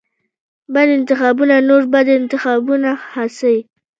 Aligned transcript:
بد 0.73 0.89
انتخابونه 0.97 1.55
نور 1.69 1.83
بد 1.93 2.07
انتخابونه 2.19 2.91
هڅوي. 3.13 3.59